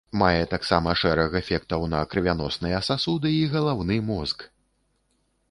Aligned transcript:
Мае 0.19 0.45
таксама 0.53 0.95
шэраг 1.01 1.37
эфектаў 1.41 1.85
на 1.91 1.99
крывяносныя 2.15 2.81
сасуды 2.89 3.35
і 3.43 3.45
галаўны 3.53 4.01
мозг. 4.11 4.49